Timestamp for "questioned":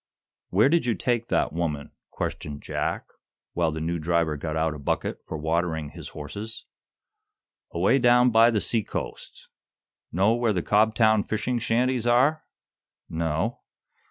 2.09-2.63